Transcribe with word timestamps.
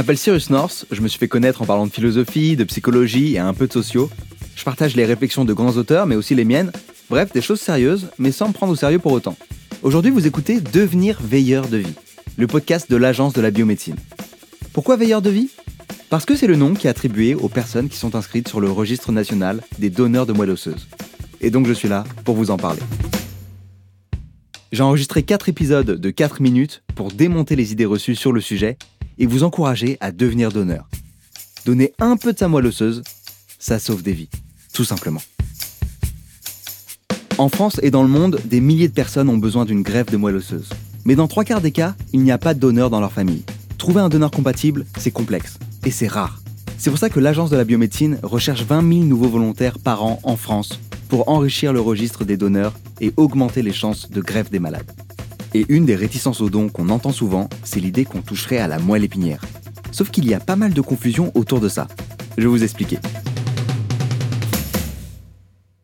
m'appelle 0.00 0.16
Cyrus 0.16 0.48
North, 0.48 0.86
je 0.90 1.02
me 1.02 1.08
suis 1.08 1.18
fait 1.18 1.28
connaître 1.28 1.60
en 1.60 1.66
parlant 1.66 1.86
de 1.86 1.92
philosophie, 1.92 2.56
de 2.56 2.64
psychologie 2.64 3.34
et 3.34 3.38
un 3.38 3.52
peu 3.52 3.66
de 3.66 3.72
sociaux. 3.74 4.08
Je 4.56 4.64
partage 4.64 4.96
les 4.96 5.04
réflexions 5.04 5.44
de 5.44 5.52
grands 5.52 5.76
auteurs, 5.76 6.06
mais 6.06 6.16
aussi 6.16 6.34
les 6.34 6.46
miennes. 6.46 6.72
Bref, 7.10 7.34
des 7.34 7.42
choses 7.42 7.60
sérieuses, 7.60 8.08
mais 8.16 8.32
sans 8.32 8.48
me 8.48 8.54
prendre 8.54 8.72
au 8.72 8.76
sérieux 8.76 8.98
pour 8.98 9.12
autant. 9.12 9.36
Aujourd'hui, 9.82 10.10
vous 10.10 10.26
écoutez 10.26 10.58
Devenir 10.58 11.20
veilleur 11.20 11.68
de 11.68 11.76
vie, 11.76 11.92
le 12.38 12.46
podcast 12.46 12.90
de 12.90 12.96
l'Agence 12.96 13.34
de 13.34 13.42
la 13.42 13.50
biomédecine. 13.50 13.96
Pourquoi 14.72 14.96
veilleur 14.96 15.20
de 15.20 15.28
vie? 15.28 15.50
Parce 16.08 16.24
que 16.24 16.34
c'est 16.34 16.46
le 16.46 16.56
nom 16.56 16.72
qui 16.72 16.86
est 16.86 16.90
attribué 16.90 17.34
aux 17.34 17.50
personnes 17.50 17.90
qui 17.90 17.98
sont 17.98 18.14
inscrites 18.14 18.48
sur 18.48 18.62
le 18.62 18.70
registre 18.70 19.12
national 19.12 19.60
des 19.78 19.90
donneurs 19.90 20.24
de 20.24 20.32
moelle 20.32 20.48
osseuse. 20.48 20.88
Et 21.42 21.50
donc 21.50 21.66
je 21.66 21.74
suis 21.74 21.88
là 21.90 22.04
pour 22.24 22.36
vous 22.36 22.50
en 22.50 22.56
parler. 22.56 22.80
J'ai 24.72 24.82
enregistré 24.82 25.24
4 25.24 25.50
épisodes 25.50 26.00
de 26.00 26.10
4 26.10 26.40
minutes 26.40 26.84
pour 26.94 27.12
démonter 27.12 27.54
les 27.54 27.72
idées 27.72 27.84
reçues 27.84 28.16
sur 28.16 28.32
le 28.32 28.40
sujet 28.40 28.78
et 29.20 29.26
vous 29.26 29.44
encourager 29.44 29.96
à 30.00 30.10
devenir 30.10 30.50
donneur. 30.50 30.88
Donner 31.64 31.92
un 32.00 32.16
peu 32.16 32.32
de 32.32 32.38
sa 32.38 32.48
moelle 32.48 32.66
osseuse, 32.66 33.02
ça 33.58 33.78
sauve 33.78 34.02
des 34.02 34.14
vies, 34.14 34.30
tout 34.72 34.84
simplement. 34.84 35.22
En 37.38 37.48
France 37.48 37.78
et 37.82 37.90
dans 37.90 38.02
le 38.02 38.08
monde, 38.08 38.40
des 38.46 38.60
milliers 38.60 38.88
de 38.88 38.94
personnes 38.94 39.28
ont 39.28 39.38
besoin 39.38 39.64
d'une 39.64 39.82
greffe 39.82 40.10
de 40.10 40.16
moelle 40.16 40.36
osseuse. 40.36 40.70
Mais 41.04 41.14
dans 41.14 41.28
trois 41.28 41.44
quarts 41.44 41.60
des 41.60 41.70
cas, 41.70 41.94
il 42.12 42.22
n'y 42.22 42.32
a 42.32 42.38
pas 42.38 42.54
de 42.54 42.60
donneur 42.60 42.90
dans 42.90 43.00
leur 43.00 43.12
famille. 43.12 43.44
Trouver 43.78 44.00
un 44.00 44.08
donneur 44.08 44.30
compatible, 44.30 44.84
c'est 44.98 45.10
complexe. 45.10 45.58
Et 45.86 45.90
c'est 45.90 46.08
rare. 46.08 46.42
C'est 46.76 46.90
pour 46.90 46.98
ça 46.98 47.10
que 47.10 47.20
l'Agence 47.20 47.50
de 47.50 47.56
la 47.56 47.64
biomédecine 47.64 48.18
recherche 48.22 48.64
20 48.64 48.88
000 48.92 49.04
nouveaux 49.04 49.28
volontaires 49.28 49.78
par 49.78 50.02
an 50.02 50.18
en 50.22 50.36
France 50.36 50.80
pour 51.08 51.28
enrichir 51.28 51.72
le 51.72 51.80
registre 51.80 52.24
des 52.24 52.36
donneurs 52.36 52.74
et 53.00 53.12
augmenter 53.16 53.62
les 53.62 53.72
chances 53.72 54.10
de 54.10 54.20
greffe 54.20 54.50
des 54.50 54.60
malades. 54.60 54.90
Et 55.52 55.66
une 55.68 55.84
des 55.84 55.96
réticences 55.96 56.40
aux 56.40 56.48
dons 56.48 56.68
qu'on 56.68 56.90
entend 56.90 57.10
souvent, 57.10 57.48
c'est 57.64 57.80
l'idée 57.80 58.04
qu'on 58.04 58.22
toucherait 58.22 58.58
à 58.58 58.68
la 58.68 58.78
moelle 58.78 59.02
épinière. 59.02 59.42
Sauf 59.90 60.10
qu'il 60.10 60.28
y 60.28 60.34
a 60.34 60.38
pas 60.38 60.54
mal 60.54 60.72
de 60.72 60.80
confusion 60.80 61.32
autour 61.34 61.58
de 61.58 61.68
ça. 61.68 61.88
Je 62.38 62.42
vais 62.42 62.48
vous 62.48 62.62
expliquer. 62.62 62.98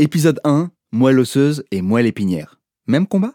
Épisode 0.00 0.40
1, 0.42 0.72
moelle 0.90 1.20
osseuse 1.20 1.62
et 1.70 1.80
moelle 1.80 2.06
épinière. 2.06 2.58
Même 2.88 3.06
combat? 3.06 3.34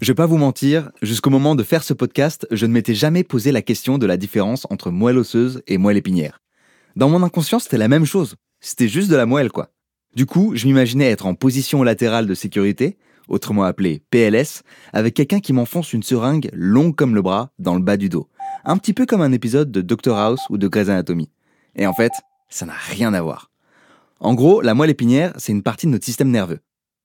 Je 0.00 0.10
vais 0.10 0.16
pas 0.16 0.26
vous 0.26 0.36
mentir, 0.36 0.90
jusqu'au 1.00 1.30
moment 1.30 1.54
de 1.54 1.62
faire 1.62 1.84
ce 1.84 1.94
podcast, 1.94 2.46
je 2.50 2.66
ne 2.66 2.72
m'étais 2.72 2.94
jamais 2.94 3.22
posé 3.22 3.52
la 3.52 3.62
question 3.62 3.98
de 3.98 4.06
la 4.06 4.16
différence 4.16 4.66
entre 4.68 4.90
moelle 4.90 5.18
osseuse 5.18 5.62
et 5.68 5.78
moelle 5.78 5.96
épinière. 5.96 6.42
Dans 6.96 7.08
mon 7.08 7.22
inconscient, 7.22 7.60
c'était 7.60 7.78
la 7.78 7.88
même 7.88 8.04
chose. 8.04 8.34
C'était 8.60 8.88
juste 8.88 9.10
de 9.10 9.16
la 9.16 9.26
moelle, 9.26 9.52
quoi. 9.52 9.70
Du 10.16 10.26
coup, 10.26 10.56
je 10.56 10.66
m'imaginais 10.66 11.10
être 11.10 11.26
en 11.26 11.34
position 11.34 11.84
latérale 11.84 12.26
de 12.26 12.34
sécurité, 12.34 12.98
autrement 13.28 13.64
appelée 13.64 14.02
PLS, 14.10 14.62
avec 14.92 15.14
quelqu'un 15.14 15.40
qui 15.40 15.52
m'enfonce 15.52 15.92
une 15.92 16.02
seringue 16.02 16.50
longue 16.52 16.94
comme 16.94 17.14
le 17.14 17.22
bras 17.22 17.50
dans 17.58 17.74
le 17.74 17.82
bas 17.82 17.96
du 17.96 18.08
dos. 18.08 18.28
Un 18.64 18.76
petit 18.76 18.92
peu 18.92 19.06
comme 19.06 19.20
un 19.20 19.32
épisode 19.32 19.70
de 19.70 19.80
Doctor 19.80 20.18
House 20.18 20.40
ou 20.50 20.58
de 20.58 20.68
Grey's 20.68 20.88
Anatomy. 20.88 21.30
Et 21.76 21.86
en 21.86 21.92
fait, 21.92 22.12
ça 22.48 22.66
n'a 22.66 22.74
rien 22.74 23.14
à 23.14 23.22
voir. 23.22 23.50
En 24.20 24.34
gros, 24.34 24.60
la 24.60 24.74
moelle 24.74 24.90
épinière, 24.90 25.32
c'est 25.36 25.52
une 25.52 25.62
partie 25.62 25.86
de 25.86 25.92
notre 25.92 26.04
système 26.04 26.30
nerveux. 26.30 26.60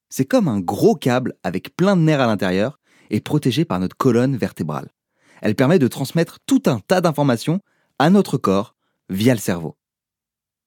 C'est 0.09 0.25
comme 0.25 0.47
un 0.47 0.59
gros 0.59 0.95
câble 0.95 1.35
avec 1.43 1.75
plein 1.75 1.95
de 1.95 2.01
nerfs 2.01 2.21
à 2.21 2.27
l'intérieur 2.27 2.79
et 3.09 3.19
protégé 3.19 3.65
par 3.65 3.79
notre 3.79 3.97
colonne 3.97 4.37
vertébrale. 4.37 4.89
Elle 5.41 5.55
permet 5.55 5.79
de 5.79 5.87
transmettre 5.87 6.39
tout 6.45 6.63
un 6.65 6.79
tas 6.79 7.01
d'informations 7.01 7.61
à 7.97 8.09
notre 8.09 8.37
corps 8.37 8.75
via 9.09 9.33
le 9.33 9.39
cerveau. 9.39 9.75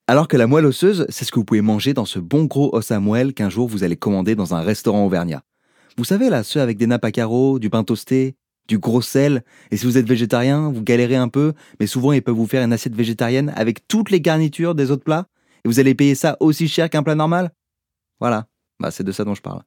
Alors 0.09 0.27
que 0.27 0.37
la 0.37 0.49
moelle 0.49 0.67
osseuse, 0.67 1.07
c'est 1.11 1.25
ce 1.25 1.31
que 1.31 1.39
vous 1.39 1.45
pouvez 1.45 1.61
manger 1.61 1.95
dans 1.95 2.05
ce 2.05 2.19
bon 2.19 2.45
gros 2.45 2.75
os 2.75 2.91
à 2.91 2.99
moelle 2.99 3.35
qu'un 3.35 3.49
jour 3.49 3.69
vous 3.69 3.85
allez 3.85 3.97
commander 3.97 4.35
dans 4.35 4.53
un 4.53 4.61
restaurant 4.61 5.07
auvergnat. 5.07 5.45
Vous 5.97 6.05
savez 6.05 6.29
là, 6.29 6.43
ceux 6.43 6.61
avec 6.61 6.77
des 6.77 6.89
nappes 6.89 7.07
du 7.61 7.71
pain 7.71 7.85
toasté, 7.85 8.35
du 8.67 8.79
gros 8.79 9.01
sel, 9.01 9.45
et 9.71 9.77
si 9.77 9.87
vous 9.87 9.99
êtes 9.99 10.09
végétarien, 10.09 10.73
vous 10.73 10.83
galérez 10.83 11.17
un 11.17 11.29
peu, 11.29 11.53
mais 11.79 11.87
souvent 11.87 12.13
ils 12.13 12.23
peuvent 12.23 12.35
vous 12.35 12.47
faire 12.47 12.65
une 12.65 12.73
assiette 12.73 12.97
végétarienne 12.97 13.53
avec 13.55 13.87
toutes 13.87 14.11
les 14.11 14.21
garnitures 14.21 14.75
des 14.75 14.91
autres 14.91 15.05
plats, 15.05 15.29
et 15.65 15.69
vous 15.69 15.79
allez 15.79 15.95
payer 15.95 16.17
ça 16.17 16.37
aussi 16.41 16.67
cher 16.67 16.91
qu'un 16.91 17.05
plat 17.05 17.15
normal? 17.15 17.53
Voilà, 18.19 18.49
bah, 18.81 18.91
c'est 18.91 19.05
de 19.05 19.13
ça 19.13 19.25
dont 19.25 19.35
je 19.35 19.43
parle. 19.43 19.63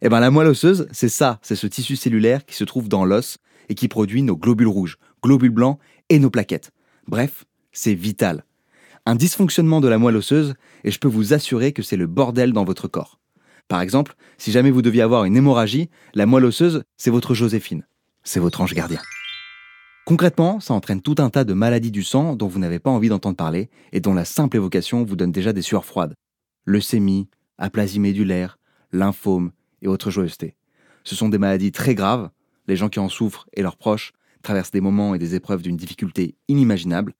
Eh 0.00 0.08
ben 0.08 0.20
la 0.20 0.30
moelle 0.30 0.48
osseuse, 0.48 0.86
c'est 0.92 1.08
ça, 1.08 1.40
c'est 1.42 1.56
ce 1.56 1.66
tissu 1.66 1.96
cellulaire 1.96 2.44
qui 2.44 2.54
se 2.54 2.64
trouve 2.64 2.88
dans 2.88 3.04
l'os 3.04 3.38
et 3.68 3.74
qui 3.74 3.88
produit 3.88 4.22
nos 4.22 4.36
globules 4.36 4.68
rouges, 4.68 4.98
globules 5.22 5.50
blancs 5.50 5.78
et 6.08 6.18
nos 6.18 6.30
plaquettes. 6.30 6.70
Bref, 7.08 7.44
c'est 7.72 7.94
vital. 7.94 8.44
Un 9.06 9.16
dysfonctionnement 9.16 9.82
de 9.82 9.88
la 9.88 9.98
moelle 9.98 10.16
osseuse, 10.16 10.54
et 10.82 10.90
je 10.90 10.98
peux 10.98 11.08
vous 11.08 11.34
assurer 11.34 11.72
que 11.72 11.82
c'est 11.82 11.98
le 11.98 12.06
bordel 12.06 12.54
dans 12.54 12.64
votre 12.64 12.88
corps. 12.88 13.20
Par 13.68 13.82
exemple, 13.82 14.14
si 14.38 14.50
jamais 14.50 14.70
vous 14.70 14.80
deviez 14.80 15.02
avoir 15.02 15.24
une 15.24 15.36
hémorragie, 15.36 15.90
la 16.14 16.24
moelle 16.24 16.46
osseuse, 16.46 16.84
c'est 16.96 17.10
votre 17.10 17.34
Joséphine. 17.34 17.86
C'est 18.22 18.40
votre 18.40 18.62
ange 18.62 18.72
gardien. 18.72 19.00
Concrètement, 20.06 20.58
ça 20.58 20.72
entraîne 20.72 21.02
tout 21.02 21.16
un 21.18 21.28
tas 21.28 21.44
de 21.44 21.52
maladies 21.52 21.90
du 21.90 22.02
sang 22.02 22.34
dont 22.34 22.46
vous 22.46 22.58
n'avez 22.58 22.78
pas 22.78 22.90
envie 22.90 23.10
d'entendre 23.10 23.36
parler 23.36 23.68
et 23.92 24.00
dont 24.00 24.14
la 24.14 24.24
simple 24.24 24.56
évocation 24.56 25.04
vous 25.04 25.16
donne 25.16 25.32
déjà 25.32 25.52
des 25.52 25.62
sueurs 25.62 25.84
froides. 25.84 26.14
Leucémie, 26.64 27.28
aplasie 27.58 28.00
médulaire, 28.00 28.58
lymphome 28.90 29.52
et 29.82 29.88
autres 29.88 30.10
joyeusetés. 30.10 30.56
Ce 31.04 31.14
sont 31.14 31.28
des 31.28 31.38
maladies 31.38 31.72
très 31.72 31.94
graves, 31.94 32.30
les 32.68 32.76
gens 32.76 32.88
qui 32.88 33.00
en 33.00 33.10
souffrent 33.10 33.46
et 33.52 33.62
leurs 33.62 33.76
proches 33.76 34.12
traversent 34.42 34.70
des 34.70 34.80
moments 34.80 35.14
et 35.14 35.18
des 35.18 35.34
épreuves 35.34 35.60
d'une 35.60 35.76
difficulté 35.76 36.36
inimaginable. 36.48 37.12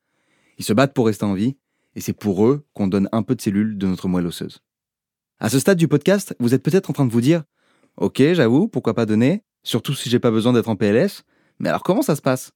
Ils 0.56 0.64
se 0.64 0.72
battent 0.72 0.94
pour 0.94 1.06
rester 1.06 1.24
en 1.24 1.34
vie, 1.34 1.56
et 1.96 2.00
c'est 2.00 2.12
pour 2.12 2.46
eux 2.46 2.66
qu'on 2.72 2.86
donne 2.86 3.08
un 3.12 3.22
peu 3.22 3.34
de 3.34 3.40
cellules 3.40 3.78
de 3.78 3.86
notre 3.86 4.08
moelle 4.08 4.26
osseuse. 4.26 4.60
À 5.38 5.48
ce 5.48 5.58
stade 5.58 5.78
du 5.78 5.88
podcast, 5.88 6.34
vous 6.40 6.54
êtes 6.54 6.62
peut-être 6.62 6.90
en 6.90 6.92
train 6.92 7.06
de 7.06 7.12
vous 7.12 7.20
dire 7.20 7.44
Ok, 7.96 8.22
j'avoue, 8.32 8.68
pourquoi 8.68 8.94
pas 8.94 9.06
donner 9.06 9.42
Surtout 9.62 9.94
si 9.94 10.10
j'ai 10.10 10.18
pas 10.18 10.30
besoin 10.30 10.52
d'être 10.52 10.68
en 10.68 10.76
PLS. 10.76 11.24
Mais 11.58 11.68
alors 11.68 11.82
comment 11.82 12.02
ça 12.02 12.16
se 12.16 12.22
passe? 12.22 12.52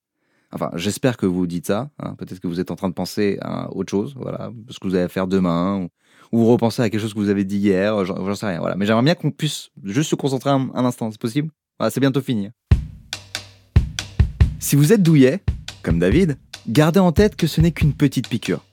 Enfin, 0.53 0.71
j'espère 0.75 1.17
que 1.17 1.27
vous 1.27 1.47
dites 1.47 1.67
ça. 1.67 1.91
Hein. 1.99 2.15
Peut-être 2.17 2.41
que 2.41 2.49
vous 2.49 2.61
êtes 2.61 2.71
en 2.71 2.77
train 2.77 2.89
de 2.89 2.95
penser 2.95 3.39
à 3.43 3.71
autre 3.75 3.91
chose, 3.91 4.15
voilà, 4.17 4.51
ce 4.71 4.79
que 4.79 4.89
vous 4.89 4.95
allez 4.95 5.09
faire 5.09 5.27
demain, 5.27 5.77
ou, 5.77 5.89
ou 6.33 6.39
vous 6.39 6.47
repensez 6.47 6.83
à 6.83 6.89
quelque 6.89 7.01
chose 7.01 7.13
que 7.13 7.19
vous 7.19 7.29
avez 7.29 7.45
dit 7.45 7.59
hier, 7.59 8.05
j'en 8.05 8.35
sais 8.35 8.47
rien. 8.47 8.59
Voilà. 8.59 8.77
Mais 8.77 8.87
j'aimerais 8.87 9.03
bien 9.03 9.15
qu'on 9.15 9.31
puisse 9.31 9.71
juste 9.85 10.11
se 10.11 10.15
concentrer 10.15 10.51
un, 10.51 10.71
instant, 10.75 11.11
c'est 11.11 11.21
possible? 11.21 11.51
Voilà, 11.79 11.91
C'est 11.91 12.01
bientôt 12.01 12.23
fini. 12.23 12.51
Si 14.59 14.75
vous 14.75 14.93
êtes 14.93 15.03
douillet, 15.03 15.41
comme 15.83 15.99
David, 15.99 16.39
gardez 16.67 17.01
en 17.01 17.13
tête 17.13 17.37
que 17.37 17.47
ce 17.47 17.61
n'est 17.61 17.73
qu'une 17.73 17.93
petite 17.93 18.29
piqûre. 18.29 18.65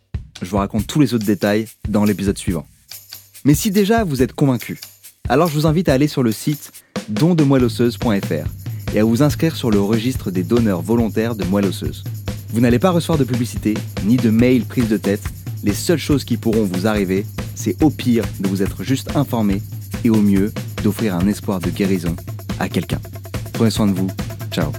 Je 0.46 0.52
vous 0.52 0.58
raconte 0.58 0.86
tous 0.86 1.00
les 1.00 1.16
autres 1.16 1.26
détails 1.26 1.66
dans 1.90 2.06
l'épisode 2.06 2.38
suivant. 2.38 2.68
Mais 3.46 3.56
si 3.56 3.72
déjà 3.72 4.04
vous 4.04 4.22
êtes 4.22 4.34
convaincu, 4.34 4.80
alors 5.28 5.48
je 5.48 5.56
vous 5.56 5.66
invite 5.66 5.90
à 5.90 5.94
aller 5.94 6.08
sur 6.08 6.22
le 6.22 6.32
site 6.32 6.72
dondemoelleosseuse.fr 7.10 8.94
et 8.94 9.00
à 9.00 9.04
vous 9.04 9.24
inscrire 9.24 9.56
sur 9.56 9.72
le 9.72 9.80
registre 9.80 10.30
des 10.30 10.44
donneurs 10.44 10.84
volontaires 10.84 11.36
de 11.36 11.44
moelle 11.46 11.66
osseuse. 11.66 12.04
Vous 12.50 12.62
n'allez 12.62 12.78
pas 12.78 12.92
recevoir 12.92 13.18
de 13.18 13.24
publicité, 13.24 13.74
ni 14.06 14.18
de 14.18 14.30
mail 14.30 14.66
prise 14.66 14.88
de 14.88 14.98
tête. 14.98 15.24
Les 15.64 15.74
seules 15.74 15.98
choses 15.98 16.24
qui 16.24 16.38
pourront 16.38 16.64
vous 16.64 16.86
arriver, 16.86 17.26
c'est 17.56 17.82
au 17.82 17.90
pire 17.90 18.24
de 18.40 18.48
vous 18.48 18.62
être 18.62 18.84
juste 18.84 19.16
informé 19.16 19.64
et 20.04 20.12
au 20.12 20.22
mieux 20.22 20.54
d'offrir 20.84 21.16
un 21.16 21.28
espoir 21.28 21.60
de 21.60 21.72
guérison 21.72 22.16
à 22.60 22.70
quelqu'un. 22.70 23.02
Prenez 23.54 23.72
soin 23.72 23.88
de 23.88 23.94
vous. 23.94 24.10
Ciao. 24.52 24.72